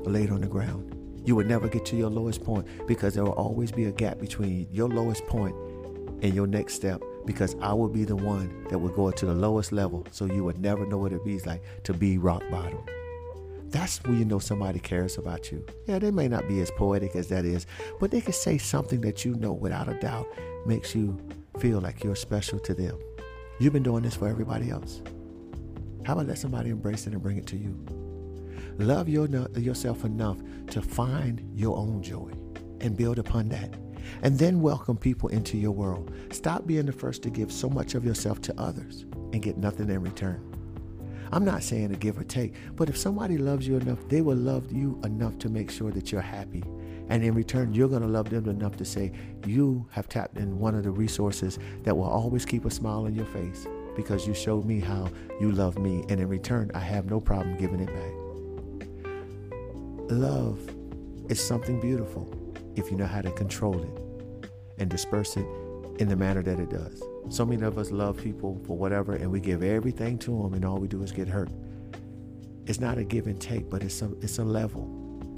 or 0.04 0.10
laid 0.10 0.32
on 0.32 0.40
the 0.40 0.48
ground. 0.48 0.92
You 1.24 1.36
would 1.36 1.46
never 1.46 1.68
get 1.68 1.84
to 1.86 1.96
your 1.96 2.10
lowest 2.10 2.42
point 2.42 2.66
because 2.88 3.14
there 3.14 3.22
will 3.22 3.30
always 3.34 3.70
be 3.70 3.84
a 3.84 3.92
gap 3.92 4.18
between 4.18 4.66
your 4.72 4.88
lowest 4.88 5.24
point 5.28 5.54
and 6.22 6.34
your 6.34 6.48
next 6.48 6.74
step 6.74 7.00
because 7.24 7.54
I 7.62 7.72
will 7.74 7.88
be 7.88 8.02
the 8.02 8.16
one 8.16 8.66
that 8.70 8.78
will 8.80 8.90
go 8.90 9.12
to 9.12 9.26
the 9.26 9.34
lowest 9.34 9.70
level 9.70 10.04
so 10.10 10.24
you 10.24 10.42
would 10.42 10.58
never 10.58 10.84
know 10.84 10.98
what 10.98 11.12
it 11.12 11.22
feels 11.22 11.46
like 11.46 11.62
to 11.84 11.94
be 11.94 12.18
rock 12.18 12.42
bottom. 12.50 12.84
That's 13.68 14.02
when 14.04 14.18
you 14.18 14.24
know 14.24 14.38
somebody 14.38 14.78
cares 14.78 15.18
about 15.18 15.50
you. 15.50 15.64
Yeah, 15.86 15.98
they 15.98 16.10
may 16.10 16.28
not 16.28 16.48
be 16.48 16.60
as 16.60 16.70
poetic 16.70 17.16
as 17.16 17.28
that 17.28 17.44
is, 17.44 17.66
but 18.00 18.10
they 18.10 18.20
can 18.20 18.32
say 18.32 18.58
something 18.58 19.00
that 19.02 19.24
you 19.24 19.34
know 19.34 19.52
without 19.52 19.88
a 19.88 19.94
doubt 19.94 20.26
makes 20.66 20.94
you 20.94 21.18
feel 21.58 21.80
like 21.80 22.04
you're 22.04 22.16
special 22.16 22.58
to 22.60 22.74
them. 22.74 22.98
You've 23.58 23.72
been 23.72 23.82
doing 23.82 24.02
this 24.02 24.16
for 24.16 24.28
everybody 24.28 24.70
else. 24.70 25.02
How 26.04 26.12
about 26.12 26.26
let 26.26 26.38
somebody 26.38 26.70
embrace 26.70 27.06
it 27.06 27.12
and 27.12 27.22
bring 27.22 27.38
it 27.38 27.46
to 27.48 27.56
you? 27.56 27.76
Love 28.78 29.08
your, 29.08 29.26
yourself 29.58 30.04
enough 30.04 30.38
to 30.68 30.82
find 30.82 31.42
your 31.54 31.76
own 31.76 32.02
joy 32.02 32.30
and 32.80 32.96
build 32.96 33.18
upon 33.18 33.48
that. 33.48 33.74
And 34.22 34.38
then 34.38 34.60
welcome 34.60 34.96
people 34.96 35.30
into 35.30 35.56
your 35.56 35.72
world. 35.72 36.12
Stop 36.30 36.66
being 36.66 36.86
the 36.86 36.92
first 36.92 37.22
to 37.24 37.30
give 37.30 37.50
so 37.50 37.68
much 37.68 37.94
of 37.94 38.04
yourself 38.04 38.40
to 38.42 38.60
others 38.60 39.06
and 39.32 39.42
get 39.42 39.56
nothing 39.56 39.88
in 39.88 40.00
return. 40.02 40.45
I'm 41.32 41.44
not 41.44 41.62
saying 41.62 41.92
a 41.92 41.96
give 41.96 42.18
or 42.18 42.24
take, 42.24 42.54
but 42.74 42.88
if 42.88 42.96
somebody 42.96 43.38
loves 43.38 43.66
you 43.66 43.76
enough, 43.76 43.98
they 44.08 44.20
will 44.20 44.36
love 44.36 44.72
you 44.72 45.00
enough 45.04 45.38
to 45.38 45.48
make 45.48 45.70
sure 45.70 45.90
that 45.92 46.12
you're 46.12 46.20
happy. 46.20 46.62
And 47.08 47.22
in 47.22 47.34
return, 47.34 47.72
you're 47.72 47.88
going 47.88 48.02
to 48.02 48.08
love 48.08 48.30
them 48.30 48.48
enough 48.48 48.76
to 48.76 48.84
say, 48.84 49.12
You 49.46 49.86
have 49.90 50.08
tapped 50.08 50.38
in 50.38 50.58
one 50.58 50.74
of 50.74 50.82
the 50.84 50.90
resources 50.90 51.58
that 51.84 51.96
will 51.96 52.04
always 52.04 52.44
keep 52.44 52.64
a 52.64 52.70
smile 52.70 53.04
on 53.04 53.14
your 53.14 53.26
face 53.26 53.66
because 53.94 54.26
you 54.26 54.34
showed 54.34 54.64
me 54.64 54.80
how 54.80 55.08
you 55.40 55.52
love 55.52 55.78
me. 55.78 56.04
And 56.08 56.20
in 56.20 56.28
return, 56.28 56.70
I 56.74 56.80
have 56.80 57.06
no 57.06 57.20
problem 57.20 57.56
giving 57.56 57.80
it 57.80 57.86
back. 57.86 58.12
Love 60.10 60.60
is 61.28 61.40
something 61.40 61.80
beautiful 61.80 62.32
if 62.76 62.90
you 62.90 62.96
know 62.96 63.06
how 63.06 63.22
to 63.22 63.30
control 63.32 63.82
it 63.82 64.50
and 64.78 64.90
disperse 64.90 65.36
it 65.36 65.46
in 65.98 66.08
the 66.08 66.16
manner 66.16 66.42
that 66.42 66.60
it 66.60 66.70
does. 66.70 67.02
So 67.28 67.44
many 67.44 67.62
of 67.62 67.78
us 67.78 67.90
love 67.90 68.16
people 68.16 68.60
for 68.66 68.76
whatever, 68.76 69.14
and 69.14 69.30
we 69.30 69.40
give 69.40 69.62
everything 69.62 70.18
to 70.20 70.30
them, 70.30 70.54
and 70.54 70.64
all 70.64 70.78
we 70.78 70.88
do 70.88 71.02
is 71.02 71.12
get 71.12 71.28
hurt. 71.28 71.50
It's 72.66 72.80
not 72.80 72.98
a 72.98 73.04
give 73.04 73.26
and 73.26 73.40
take, 73.40 73.68
but 73.68 73.82
it's 73.82 74.02
a, 74.02 74.10
it's 74.20 74.38
a 74.38 74.44
level. 74.44 74.90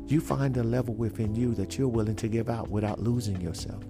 You 0.07 0.21
find 0.21 0.57
a 0.57 0.63
level 0.63 0.95
within 0.95 1.35
you 1.35 1.55
that 1.55 1.79
you're 1.79 1.89
willing 1.89 2.17
to 2.17 2.29
give 2.29 2.49
out 2.49 2.69
without 2.71 3.01
losing 3.01 3.41
yourself. 3.41 3.85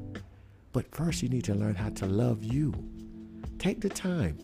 But 0.72 0.92
first, 0.94 1.22
you 1.22 1.28
need 1.28 1.44
to 1.44 1.54
learn 1.54 1.74
how 1.74 1.90
to 1.90 2.06
love 2.06 2.42
you. 2.42 2.72
Take 3.58 3.80
the 3.80 3.88
time 3.88 4.38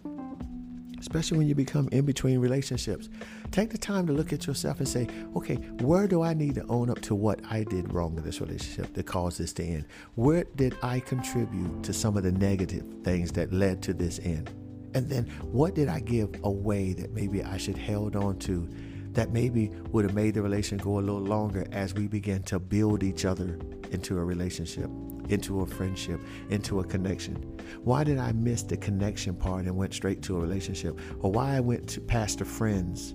especially 1.05 1.37
when 1.37 1.47
you 1.47 1.55
become 1.55 1.87
in 1.93 2.07
between 2.07 2.39
relationships. 2.39 3.11
Take 3.55 3.71
the 3.71 3.79
time 3.79 4.05
to 4.09 4.13
look 4.13 4.33
at 4.33 4.49
yourself 4.49 4.81
and 4.81 4.89
say, 4.89 5.07
okay, 5.37 5.55
where 5.79 6.09
do 6.09 6.23
I 6.23 6.35
need 6.35 6.57
to 6.57 6.67
own 6.67 6.91
up 6.91 7.01
to 7.03 7.15
what 7.15 7.39
I 7.49 7.63
did 7.63 7.95
wrong 7.95 8.17
in 8.17 8.25
this 8.25 8.41
relationship 8.41 8.93
that 8.95 9.07
caused 9.07 9.39
this 9.39 9.53
to 9.53 9.63
end? 9.63 9.85
Where 10.17 10.43
did 10.57 10.77
I 10.83 10.99
contribute 10.99 11.85
to 11.85 11.93
some 11.93 12.17
of 12.17 12.25
the 12.25 12.33
negative 12.33 12.83
things 13.05 13.31
that 13.31 13.53
led 13.53 13.81
to 13.83 13.95
this 13.95 14.19
end? 14.25 14.51
And 14.95 15.09
then 15.09 15.27
what 15.53 15.77
did 15.77 15.89
I 15.89 16.01
give 16.01 16.35
away 16.43 16.95
that 16.95 17.13
maybe 17.13 17.45
I 17.45 17.57
should 17.57 17.79
held 17.79 18.17
on 18.17 18.41
to 18.41 18.69
that 19.13 19.31
maybe 19.31 19.71
would 19.93 20.05
have 20.05 20.15
made 20.15 20.35
the 20.35 20.43
relation 20.43 20.77
go 20.77 20.99
a 20.99 21.01
little 21.01 21.21
longer 21.21 21.65
as 21.71 21.95
we 21.95 22.09
begin 22.09 22.43
to 22.43 22.59
build 22.59 23.05
each 23.05 23.25
other 23.25 23.57
into 23.93 24.19
a 24.19 24.25
relationship, 24.25 24.91
into 25.29 25.61
a 25.61 25.67
friendship, 25.69 26.21
into 26.51 26.81
a 26.81 26.85
connection? 26.85 27.37
Why 27.85 28.03
did 28.03 28.19
I 28.19 28.33
miss 28.33 28.65
the 28.65 28.77
connection 28.77 29.37
part 29.37 29.67
and 29.67 29.77
went 29.77 29.95
straight 29.95 30.23
to 30.23 30.39
a 30.39 30.41
relationship? 30.41 30.99
Or 31.21 31.31
why 31.31 31.55
I 31.55 31.61
went 31.61 31.89
to 31.91 32.01
past 32.01 32.41
the 32.41 32.45
friends 32.45 33.15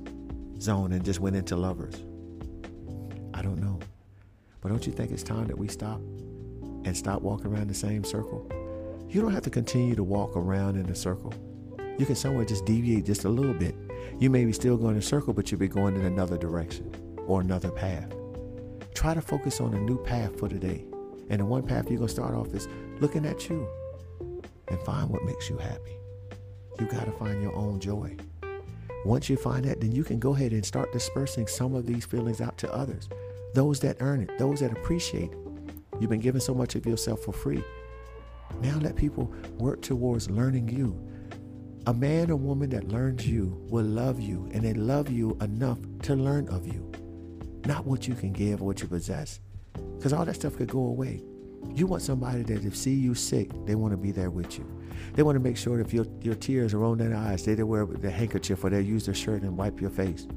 zone 0.61 0.91
and 0.91 1.03
just 1.03 1.19
went 1.19 1.35
into 1.35 1.55
lovers? 1.55 1.95
I 3.33 3.41
don't 3.41 3.59
know. 3.59 3.79
But 4.61 4.69
don't 4.69 4.85
you 4.85 4.91
think 4.91 5.11
it's 5.11 5.23
time 5.23 5.47
that 5.47 5.57
we 5.57 5.67
stop 5.67 5.99
and 6.85 6.95
stop 6.95 7.21
walking 7.21 7.47
around 7.47 7.67
the 7.69 7.73
same 7.73 8.03
circle? 8.03 8.47
You 9.09 9.21
don't 9.21 9.33
have 9.33 9.43
to 9.43 9.49
continue 9.49 9.95
to 9.95 10.03
walk 10.03 10.35
around 10.35 10.75
in 10.75 10.89
a 10.89 10.95
circle. 10.95 11.33
You 11.97 12.05
can 12.05 12.15
somewhere 12.15 12.45
just 12.45 12.65
deviate 12.65 13.05
just 13.05 13.25
a 13.25 13.29
little 13.29 13.53
bit. 13.53 13.75
You 14.19 14.29
may 14.29 14.45
be 14.45 14.53
still 14.53 14.77
going 14.77 14.93
in 14.93 14.99
a 14.99 15.01
circle, 15.01 15.33
but 15.33 15.51
you'll 15.51 15.59
be 15.59 15.67
going 15.67 15.95
in 15.95 16.05
another 16.05 16.37
direction 16.37 16.93
or 17.27 17.41
another 17.41 17.71
path. 17.71 18.13
Try 18.93 19.13
to 19.13 19.21
focus 19.21 19.61
on 19.61 19.73
a 19.73 19.79
new 19.79 19.97
path 20.03 20.37
for 20.39 20.49
today. 20.49 20.85
And 21.29 21.41
the 21.41 21.45
one 21.45 21.63
path 21.63 21.89
you're 21.89 21.97
going 21.97 22.07
to 22.07 22.13
start 22.13 22.35
off 22.35 22.53
is 22.53 22.67
looking 22.99 23.25
at 23.25 23.49
you 23.49 23.67
and 24.67 24.81
find 24.81 25.09
what 25.09 25.23
makes 25.23 25.49
you 25.49 25.57
happy. 25.57 25.95
You 26.79 26.85
got 26.87 27.05
to 27.05 27.11
find 27.11 27.41
your 27.41 27.55
own 27.55 27.79
joy. 27.79 28.15
Once 29.05 29.29
you 29.29 29.37
find 29.37 29.65
that, 29.65 29.79
then 29.79 29.91
you 29.91 30.03
can 30.03 30.19
go 30.19 30.35
ahead 30.35 30.51
and 30.51 30.65
start 30.65 30.91
dispersing 30.91 31.47
some 31.47 31.73
of 31.73 31.85
these 31.85 32.05
feelings 32.05 32.41
out 32.41 32.57
to 32.57 32.73
others. 32.73 33.07
Those 33.53 33.79
that 33.79 33.97
earn 34.01 34.21
it, 34.21 34.37
those 34.37 34.59
that 34.59 34.71
appreciate 34.71 35.31
it. 35.31 35.37
You've 35.99 36.09
been 36.09 36.19
given 36.19 36.41
so 36.41 36.53
much 36.53 36.75
of 36.75 36.85
yourself 36.85 37.21
for 37.21 37.33
free. 37.33 37.63
Now 38.61 38.77
let 38.77 38.95
people 38.95 39.33
work 39.57 39.81
towards 39.81 40.29
learning 40.29 40.69
you. 40.69 40.99
A 41.87 41.93
man 41.93 42.29
or 42.29 42.35
woman 42.35 42.69
that 42.71 42.89
learns 42.89 43.25
you 43.25 43.65
will 43.69 43.85
love 43.85 44.19
you, 44.19 44.49
and 44.53 44.61
they 44.61 44.73
love 44.73 45.09
you 45.09 45.37
enough 45.41 45.79
to 46.03 46.15
learn 46.15 46.47
of 46.49 46.67
you. 46.67 46.91
Not 47.65 47.85
what 47.85 48.07
you 48.07 48.15
can 48.15 48.33
give 48.33 48.61
or 48.61 48.65
what 48.65 48.81
you 48.81 48.87
possess. 48.87 49.39
Because 49.97 50.13
all 50.13 50.25
that 50.25 50.35
stuff 50.35 50.57
could 50.57 50.69
go 50.69 50.79
away. 50.79 51.23
You 51.73 51.87
want 51.87 52.01
somebody 52.01 52.43
that 52.43 52.65
if 52.65 52.75
see 52.75 52.93
you 52.93 53.15
sick, 53.15 53.49
they 53.65 53.75
want 53.75 53.91
to 53.91 53.97
be 53.97 54.11
there 54.11 54.29
with 54.29 54.57
you. 54.57 54.65
They 55.13 55.23
want 55.23 55.35
to 55.35 55.39
make 55.39 55.57
sure 55.57 55.79
if 55.79 55.93
your, 55.93 56.05
your 56.21 56.35
tears 56.35 56.73
are 56.73 56.83
on 56.83 56.97
their 56.97 57.15
eyes, 57.15 57.45
they, 57.45 57.55
they 57.55 57.63
wear 57.63 57.85
the 57.85 58.11
handkerchief 58.11 58.63
or 58.63 58.69
they 58.69 58.81
use 58.81 59.05
their 59.05 59.15
shirt 59.15 59.41
and 59.43 59.57
wipe 59.57 59.81
your 59.81 59.89
face. 59.89 60.27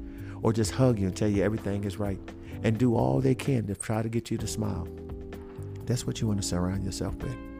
Or 0.41 0.53
just 0.53 0.71
hug 0.71 0.99
you 0.99 1.07
and 1.07 1.15
tell 1.15 1.29
you 1.29 1.43
everything 1.43 1.83
is 1.83 1.97
right. 1.97 2.19
And 2.63 2.77
do 2.77 2.95
all 2.95 3.19
they 3.19 3.35
can 3.35 3.67
to 3.67 3.75
try 3.75 4.01
to 4.01 4.09
get 4.09 4.31
you 4.31 4.37
to 4.37 4.47
smile. 4.47 4.87
That's 5.85 6.07
what 6.07 6.21
you 6.21 6.27
want 6.27 6.41
to 6.41 6.47
surround 6.47 6.85
yourself 6.85 7.15
with. 7.15 7.52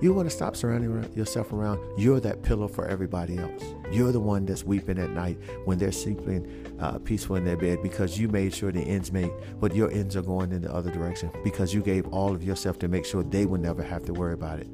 You 0.00 0.12
want 0.12 0.28
to 0.28 0.34
stop 0.34 0.56
surrounding 0.56 1.12
yourself 1.14 1.52
around. 1.52 1.80
You're 1.98 2.20
that 2.20 2.42
pillow 2.42 2.68
for 2.68 2.86
everybody 2.86 3.38
else. 3.38 3.62
You're 3.90 4.12
the 4.12 4.20
one 4.20 4.46
that's 4.46 4.64
weeping 4.64 4.98
at 4.98 5.10
night 5.10 5.38
when 5.64 5.78
they're 5.78 5.92
sleeping 5.92 6.76
uh, 6.80 6.98
peaceful 6.98 7.36
in 7.36 7.44
their 7.44 7.56
bed 7.56 7.82
because 7.82 8.18
you 8.18 8.28
made 8.28 8.54
sure 8.54 8.72
the 8.72 8.82
ends 8.82 9.12
made, 9.12 9.30
but 9.60 9.74
your 9.74 9.90
ends 9.90 10.16
are 10.16 10.22
going 10.22 10.52
in 10.52 10.62
the 10.62 10.72
other 10.72 10.90
direction 10.90 11.30
because 11.42 11.74
you 11.74 11.80
gave 11.82 12.06
all 12.08 12.32
of 12.32 12.42
yourself 12.42 12.78
to 12.80 12.88
make 12.88 13.04
sure 13.04 13.22
they 13.22 13.46
would 13.46 13.60
never 13.60 13.82
have 13.82 14.04
to 14.04 14.12
worry 14.12 14.34
about 14.34 14.60
it. 14.60 14.68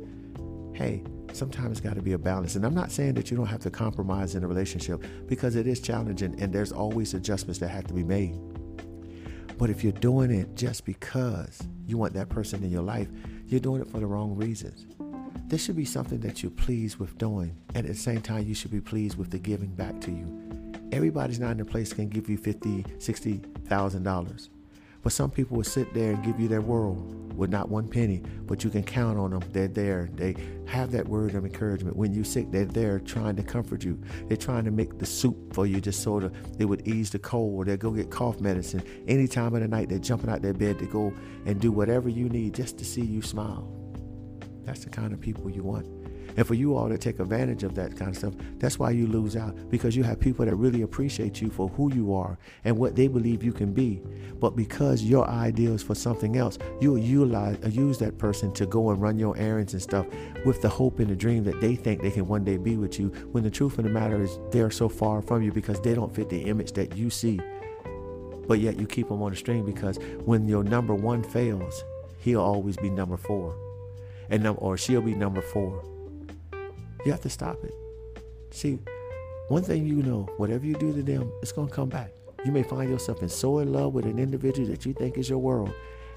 Hey, 0.74 1.04
sometimes 1.32 1.78
it's 1.78 1.80
got 1.80 1.94
to 1.94 2.02
be 2.02 2.12
a 2.12 2.18
balance. 2.18 2.56
And 2.56 2.64
I'm 2.64 2.74
not 2.74 2.90
saying 2.90 3.14
that 3.14 3.30
you 3.30 3.36
don't 3.36 3.46
have 3.46 3.60
to 3.60 3.70
compromise 3.70 4.34
in 4.34 4.44
a 4.44 4.48
relationship 4.48 5.02
because 5.26 5.56
it 5.56 5.66
is 5.66 5.80
challenging 5.80 6.40
and 6.40 6.52
there's 6.52 6.72
always 6.72 7.14
adjustments 7.14 7.58
that 7.60 7.68
have 7.68 7.86
to 7.86 7.94
be 7.94 8.04
made. 8.04 8.38
But 9.56 9.70
if 9.70 9.84
you're 9.84 9.92
doing 9.92 10.30
it 10.30 10.56
just 10.56 10.84
because 10.84 11.60
you 11.86 11.96
want 11.96 12.12
that 12.14 12.28
person 12.28 12.62
in 12.62 12.70
your 12.70 12.82
life, 12.82 13.08
you're 13.46 13.60
doing 13.60 13.82
it 13.82 13.88
for 13.88 14.00
the 14.00 14.06
wrong 14.06 14.34
reasons. 14.34 14.86
This 15.46 15.64
should 15.64 15.76
be 15.76 15.84
something 15.84 16.20
that 16.20 16.42
you're 16.42 16.50
pleased 16.50 16.98
with 16.98 17.16
doing. 17.18 17.56
And 17.74 17.86
at 17.86 17.92
the 17.92 17.98
same 17.98 18.20
time, 18.20 18.46
you 18.46 18.54
should 18.54 18.70
be 18.70 18.80
pleased 18.80 19.16
with 19.16 19.30
the 19.30 19.38
giving 19.38 19.74
back 19.74 20.00
to 20.02 20.10
you. 20.10 20.40
Everybody's 20.92 21.40
not 21.40 21.52
in 21.52 21.60
a 21.60 21.64
place 21.64 21.92
can 21.92 22.08
give 22.08 22.28
you 22.28 22.36
fifty, 22.36 22.84
sixty 22.98 23.40
thousand 23.66 24.04
dollars. 24.04 24.50
But 25.04 25.12
some 25.12 25.30
people 25.30 25.58
will 25.58 25.64
sit 25.64 25.94
there 25.94 26.12
and 26.12 26.24
give 26.24 26.40
you 26.40 26.48
their 26.48 26.62
world 26.62 27.20
with 27.36 27.50
not 27.50 27.68
one 27.68 27.88
penny, 27.88 28.22
but 28.46 28.64
you 28.64 28.70
can 28.70 28.82
count 28.82 29.18
on 29.18 29.30
them. 29.30 29.42
They're 29.52 29.68
there. 29.68 30.08
They 30.14 30.34
have 30.66 30.92
that 30.92 31.06
word 31.06 31.34
of 31.34 31.44
encouragement. 31.44 31.96
When 31.96 32.14
you're 32.14 32.24
sick, 32.24 32.50
they're 32.50 32.64
there 32.64 33.00
trying 33.00 33.36
to 33.36 33.42
comfort 33.42 33.84
you. 33.84 34.00
They're 34.28 34.36
trying 34.36 34.64
to 34.64 34.70
make 34.70 34.98
the 34.98 35.06
soup 35.06 35.52
for 35.52 35.66
you 35.66 35.80
just 35.80 36.02
sort 36.02 36.24
of, 36.24 36.34
it 36.58 36.64
would 36.64 36.86
ease 36.88 37.10
the 37.10 37.18
cold. 37.18 37.66
They'll 37.66 37.76
go 37.76 37.90
get 37.90 38.10
cough 38.10 38.40
medicine. 38.40 38.82
Any 39.06 39.28
time 39.28 39.54
of 39.54 39.60
the 39.60 39.68
night, 39.68 39.88
they're 39.88 39.98
jumping 39.98 40.30
out 40.30 40.42
their 40.42 40.54
bed 40.54 40.78
to 40.78 40.86
go 40.86 41.12
and 41.44 41.60
do 41.60 41.70
whatever 41.70 42.08
you 42.08 42.28
need 42.28 42.54
just 42.54 42.78
to 42.78 42.84
see 42.84 43.02
you 43.04 43.20
smile. 43.20 43.70
That's 44.64 44.84
the 44.84 44.90
kind 44.90 45.12
of 45.12 45.20
people 45.20 45.50
you 45.50 45.62
want. 45.62 45.86
And 46.36 46.46
for 46.46 46.54
you 46.54 46.76
all 46.76 46.88
to 46.88 46.98
take 46.98 47.20
advantage 47.20 47.62
of 47.62 47.74
that 47.76 47.96
kind 47.96 48.10
of 48.10 48.16
stuff, 48.16 48.34
that's 48.58 48.78
why 48.78 48.90
you 48.90 49.06
lose 49.06 49.36
out 49.36 49.54
because 49.70 49.96
you 49.96 50.02
have 50.02 50.20
people 50.20 50.44
that 50.44 50.54
really 50.56 50.82
appreciate 50.82 51.40
you 51.40 51.50
for 51.50 51.68
who 51.68 51.92
you 51.94 52.14
are 52.14 52.38
and 52.64 52.76
what 52.76 52.96
they 52.96 53.06
believe 53.06 53.42
you 53.42 53.52
can 53.52 53.72
be. 53.72 54.02
But 54.40 54.56
because 54.56 55.02
your 55.02 55.28
idea 55.28 55.70
is 55.70 55.82
for 55.82 55.94
something 55.94 56.36
else, 56.36 56.58
you'll 56.80 56.98
utilize, 56.98 57.58
uh, 57.64 57.68
use 57.68 57.98
that 57.98 58.18
person 58.18 58.52
to 58.54 58.66
go 58.66 58.90
and 58.90 59.00
run 59.00 59.18
your 59.18 59.36
errands 59.36 59.72
and 59.72 59.82
stuff 59.82 60.06
with 60.44 60.60
the 60.60 60.68
hope 60.68 60.98
and 60.98 61.08
the 61.08 61.16
dream 61.16 61.44
that 61.44 61.60
they 61.60 61.76
think 61.76 62.02
they 62.02 62.10
can 62.10 62.26
one 62.26 62.44
day 62.44 62.56
be 62.56 62.76
with 62.76 62.98
you. 62.98 63.08
When 63.32 63.44
the 63.44 63.50
truth 63.50 63.78
of 63.78 63.84
the 63.84 63.90
matter 63.90 64.22
is, 64.22 64.38
they're 64.50 64.70
so 64.70 64.88
far 64.88 65.22
from 65.22 65.42
you 65.42 65.52
because 65.52 65.80
they 65.80 65.94
don't 65.94 66.14
fit 66.14 66.28
the 66.28 66.42
image 66.42 66.72
that 66.72 66.96
you 66.96 67.10
see. 67.10 67.40
But 68.46 68.58
yet 68.60 68.78
you 68.78 68.86
keep 68.86 69.08
them 69.08 69.22
on 69.22 69.30
the 69.30 69.36
string 69.36 69.64
because 69.64 69.98
when 70.24 70.46
your 70.46 70.64
number 70.64 70.94
one 70.94 71.22
fails, 71.22 71.82
he'll 72.18 72.42
always 72.42 72.76
be 72.76 72.90
number 72.90 73.16
four 73.16 73.56
and 74.30 74.46
or 74.58 74.76
she'll 74.76 75.02
be 75.02 75.14
number 75.14 75.42
four. 75.42 75.93
You 77.04 77.12
have 77.12 77.20
to 77.22 77.30
stop 77.30 77.62
it. 77.64 77.74
See, 78.50 78.78
one 79.48 79.62
thing 79.62 79.86
you 79.86 80.02
know, 80.02 80.22
whatever 80.38 80.64
you 80.64 80.74
do 80.74 80.92
to 80.92 81.02
them, 81.02 81.30
it's 81.42 81.52
gonna 81.52 81.70
come 81.70 81.90
back. 81.90 82.12
You 82.44 82.52
may 82.52 82.62
find 82.62 82.88
yourself 82.90 83.22
in 83.22 83.28
so 83.28 83.58
in 83.58 83.72
love 83.72 83.92
with 83.94 84.06
an 84.06 84.18
individual 84.18 84.68
that 84.68 84.86
you 84.86 84.94
think 84.94 85.18
is 85.18 85.28
your 85.28 85.38
world, 85.38 85.72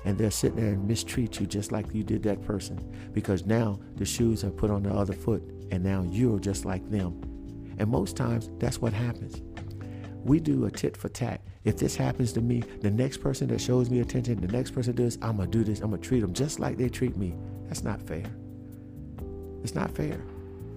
and 0.05 0.17
they're 0.17 0.31
sitting 0.31 0.57
there 0.57 0.73
and 0.73 0.87
mistreat 0.87 1.39
you 1.39 1.45
just 1.45 1.71
like 1.71 1.93
you 1.93 2.03
did 2.03 2.23
that 2.23 2.41
person 2.45 2.77
because 3.13 3.45
now 3.45 3.79
the 3.95 4.05
shoes 4.05 4.43
are 4.43 4.51
put 4.51 4.71
on 4.71 4.83
the 4.83 4.91
other 4.91 5.13
foot, 5.13 5.43
and 5.71 5.83
now 5.83 6.05
you're 6.09 6.39
just 6.39 6.63
like 6.63 6.89
them. 6.89 7.19
And 7.79 7.89
most 7.89 8.15
times, 8.15 8.49
that's 8.57 8.79
what 8.81 8.93
happens. 8.93 9.41
We 10.23 10.39
do 10.39 10.65
a 10.65 10.71
tit 10.71 10.95
for 10.95 11.09
tat. 11.09 11.41
If 11.63 11.77
this 11.77 11.95
happens 11.95 12.31
to 12.33 12.41
me, 12.41 12.61
the 12.81 12.91
next 12.91 13.17
person 13.17 13.47
that 13.49 13.59
shows 13.59 13.89
me 13.89 13.99
attention, 13.99 14.39
the 14.39 14.47
next 14.47 14.71
person 14.71 14.95
does, 14.95 15.17
I'm 15.21 15.37
gonna 15.37 15.49
do 15.49 15.63
this. 15.63 15.81
I'm 15.81 15.89
gonna 15.89 16.01
treat 16.01 16.21
them 16.21 16.33
just 16.33 16.59
like 16.59 16.77
they 16.77 16.87
treat 16.87 17.17
me. 17.17 17.35
That's 17.67 17.83
not 17.83 18.01
fair. 18.01 18.25
It's 19.63 19.75
not 19.75 19.91
fair. 19.91 20.21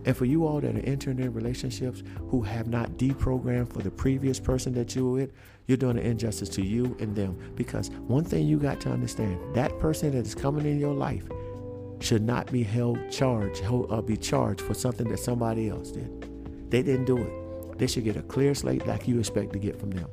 And 0.05 0.17
for 0.17 0.25
you 0.25 0.47
all 0.47 0.61
that 0.61 0.75
are 0.75 0.81
entering 0.81 1.19
in 1.19 1.33
relationships 1.33 2.03
who 2.29 2.43
have 2.43 2.69
not 2.69 2.93
deprogrammed 2.93 3.73
for 3.73 3.83
the 3.83 3.91
previous 3.91 4.41
person 4.41 4.73
that 4.75 4.95
you 4.97 5.05
were 5.05 5.13
with, 5.13 5.33
you're 5.67 5.77
doing 5.77 5.99
an 5.99 6.05
injustice 6.05 6.49
to 6.51 6.63
you 6.63 6.97
and 7.01 7.15
them. 7.15 7.39
Because 7.55 7.91
one 7.91 8.25
thing 8.25 8.47
you 8.47 8.59
got 8.59 8.81
to 8.83 8.91
understand 8.91 9.39
that 9.55 9.79
person 9.79 10.13
that 10.13 10.27
is 10.27 10.35
coming 10.35 10.67
in 10.67 10.79
your 10.79 10.95
life 10.95 11.29
should 12.01 12.23
not 12.23 12.51
be 12.51 12.63
held 12.63 12.99
charged 13.11 13.63
or 13.67 13.93
uh, 13.93 14.01
be 14.01 14.17
charged 14.17 14.63
for 14.63 14.75
something 14.75 15.09
that 15.09 15.19
somebody 15.19 15.69
else 15.69 15.91
did. 15.91 16.71
They 16.71 16.83
didn't 16.83 17.05
do 17.05 17.19
it. 17.19 17.79
They 17.79 17.87
should 17.87 18.05
get 18.05 18.17
a 18.17 18.23
clear 18.23 18.55
slate 18.55 18.87
like 18.87 19.07
you 19.07 19.19
expect 19.19 19.53
to 19.53 19.59
get 19.59 19.79
from 19.79 19.91
them. 19.91 20.09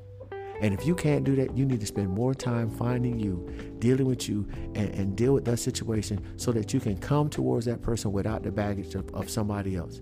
And 0.62 0.74
if 0.74 0.86
you 0.86 0.96
can't 0.96 1.24
do 1.24 1.36
that, 1.36 1.56
you 1.56 1.66
need 1.66 1.80
to 1.82 1.86
spend 1.86 2.10
more 2.10 2.34
time 2.34 2.70
finding 2.70 3.20
you, 3.20 3.48
dealing 3.80 4.08
with 4.08 4.28
you, 4.28 4.48
and, 4.76 4.90
and 4.96 5.16
deal 5.16 5.34
with 5.34 5.46
that 5.46 5.58
situation 5.58 6.20
so 6.36 6.52
that 6.52 6.74
you 6.74 6.80
can 6.80 6.98
come 6.98 7.30
towards 7.30 7.66
that 7.66 7.82
person 7.82 8.12
without 8.12 8.44
the 8.44 8.52
baggage 8.52 8.96
of, 8.96 9.08
of 9.14 9.30
somebody 9.30 9.76
else. 9.76 10.02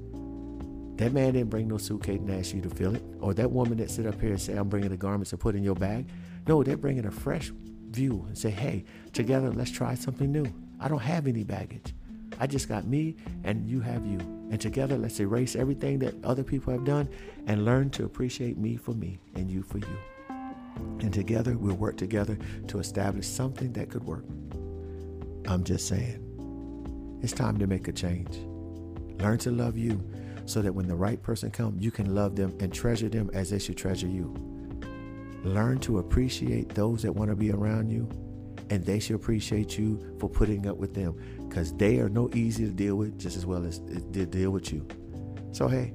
That 0.98 1.12
man 1.12 1.34
didn't 1.34 1.50
bring 1.50 1.68
no 1.68 1.78
suitcase 1.78 2.20
and 2.20 2.32
ask 2.32 2.54
you 2.54 2.62
to 2.62 2.70
fill 2.70 2.96
it. 2.96 3.04
Or 3.20 3.34
that 3.34 3.52
woman 3.52 3.78
that 3.80 3.92
sit 3.92 4.06
up 4.06 4.20
here 4.22 4.30
and 4.30 4.42
say, 4.42 4.56
I'm 4.56 4.70
bringing 4.70 4.90
the 4.90 4.98
garments 4.98 5.32
to 5.32 5.38
put 5.38 5.56
in 5.56 5.64
your 5.64 5.76
bag. 5.76 6.08
No, 6.48 6.64
they're 6.64 6.78
bringing 6.78 7.06
a 7.06 7.12
fresh 7.12 7.52
view 7.90 8.24
and 8.28 8.38
say, 8.38 8.50
hey, 8.50 8.86
together, 9.12 9.52
let's 9.52 9.72
try 9.72 9.96
something 9.96 10.32
new. 10.32 10.46
I 10.80 10.88
don't 10.88 11.02
have 11.02 11.28
any 11.28 11.44
baggage. 11.44 11.94
I 12.40 12.48
just 12.48 12.70
got 12.70 12.86
me 12.86 13.18
and 13.44 13.68
you 13.68 13.82
have 13.82 14.06
you. 14.06 14.20
And 14.52 14.60
together, 14.60 14.98
let's 14.98 15.20
erase 15.20 15.56
everything 15.56 16.00
that 16.00 16.16
other 16.24 16.44
people 16.44 16.72
have 16.72 16.86
done 16.86 17.10
and 17.48 17.66
learn 17.66 17.90
to 17.92 18.06
appreciate 18.06 18.58
me 18.58 18.78
for 18.78 18.92
me 18.92 19.20
and 19.36 19.50
you 19.50 19.64
for 19.64 19.80
you. 19.80 20.15
And 21.00 21.14
together, 21.14 21.58
we'll 21.58 21.76
work 21.76 21.98
together 21.98 22.38
to 22.68 22.80
establish 22.80 23.28
something 23.28 23.74
that 23.74 23.90
could 23.90 24.04
work. 24.04 24.26
I'm 25.48 25.64
just 25.64 25.88
saying, 25.88 27.20
it's 27.22 27.34
time 27.34 27.58
to 27.60 27.68
make 27.68 27.88
a 27.88 27.92
change. 27.92 28.38
Learn 29.22 29.38
to 29.40 29.52
love 29.52 29.78
you 29.78 30.04
so 30.46 30.62
that 30.62 30.74
when 30.74 30.88
the 30.88 30.96
right 30.96 31.22
person 31.22 31.52
comes, 31.52 31.84
you 31.84 31.92
can 31.92 32.14
love 32.14 32.36
them 32.36 32.56
and 32.60 32.74
treasure 32.74 33.10
them 33.10 33.30
as 33.34 33.50
they 33.50 33.60
should 33.60 33.78
treasure 33.78 34.08
you. 34.08 34.34
Learn 35.44 35.80
to 35.80 36.00
appreciate 36.00 36.70
those 36.70 37.04
that 37.04 37.12
want 37.12 37.30
to 37.30 37.36
be 37.36 37.52
around 37.52 37.90
you, 37.90 38.10
and 38.70 38.84
they 38.84 39.00
should 39.00 39.16
appreciate 39.16 39.78
you 39.78 40.16
for 40.20 40.30
putting 40.30 40.68
up 40.68 40.78
with 40.78 40.94
them 40.94 41.16
because 41.48 41.74
they 41.74 42.00
are 42.00 42.10
no 42.10 42.30
easy 42.34 42.66
to 42.66 42.72
deal 42.72 42.96
with 42.96 43.20
just 43.20 43.38
as 43.38 43.46
well 43.46 43.66
as 43.66 43.80
eh, 43.92 44.00
they 44.12 44.26
deal 44.26 44.52
with 44.52 44.72
you. 44.74 44.88
So, 45.52 45.68
hey, 45.68 45.94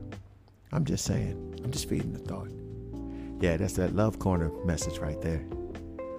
I'm 0.72 0.84
just 0.84 1.04
saying, 1.04 1.60
I'm 1.64 1.70
just 1.70 1.88
feeding 1.88 2.12
the 2.12 2.20
thought. 2.20 2.49
Yeah, 3.40 3.56
that's 3.56 3.73
that 3.75 3.97
love 3.97 4.18
corner 4.18 4.50
message 4.66 4.99
right 4.99 5.18
there. 5.23 5.42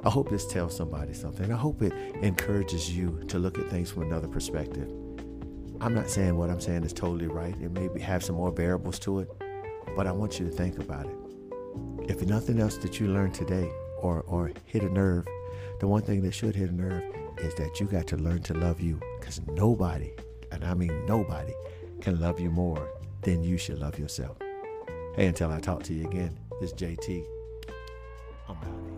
I 0.04 0.10
hope 0.10 0.32
this 0.32 0.48
tells 0.48 0.76
somebody 0.76 1.14
something. 1.14 1.54
I 1.54 1.56
hope 1.56 1.84
it 1.84 1.94
encourages 2.24 2.90
you 2.90 3.24
to 3.28 3.38
look 3.38 3.60
at 3.60 3.70
things 3.70 3.92
from 3.92 4.04
another 4.04 4.28
perspective. 4.28 4.90
I'm 5.80 5.94
not 5.94 6.10
saying 6.10 6.36
what 6.36 6.50
I'm 6.50 6.60
saying 6.60 6.84
is 6.84 6.94
totally 6.94 7.28
right. 7.28 7.56
It 7.62 7.72
may 7.72 8.02
have 8.02 8.24
some 8.24 8.36
more 8.36 8.52
variables 8.52 8.98
to 9.00 9.20
it, 9.20 9.30
but 9.96 10.08
I 10.08 10.12
want 10.12 10.40
you 10.40 10.48
to 10.48 10.52
think 10.52 10.80
about 10.80 11.06
it. 11.06 11.16
If 12.10 12.24
nothing 12.24 12.60
else 12.60 12.78
that 12.78 13.00
you 13.00 13.08
learned 13.08 13.36
today 13.36 13.72
or, 14.00 14.22
or 14.22 14.52
hit 14.66 14.82
a 14.82 14.90
nerve, 14.90 15.28
the 15.80 15.88
one 15.88 16.02
thing 16.02 16.24
that 16.24 16.34
should 16.34 16.56
hit 16.56 16.72
a 16.72 16.76
nerve 16.76 17.04
is 17.38 17.54
that 17.56 17.80
you 17.80 17.86
got 17.86 18.08
to 18.08 18.18
learn 18.18 18.42
to 18.44 18.56
love 18.56 18.82
you 18.82 19.00
because 19.20 19.42
nobody, 19.46 20.12
and 20.52 20.66
I 20.66 20.74
mean 20.74 21.06
nobody, 21.06 21.54
can 22.02 22.20
love 22.20 22.40
you 22.40 22.50
more 22.50 22.90
than 23.22 23.44
you 23.44 23.60
should 23.60 23.78
love 23.78 24.00
yourself. 24.00 24.38
Hey, 25.16 25.28
until 25.28 25.52
I 25.52 25.60
talk 25.60 25.84
to 25.84 25.94
you 25.94 26.08
again, 26.08 26.40
this 26.62 26.74
JT. 26.74 27.26
I'm 28.48 28.56
out. 28.56 28.91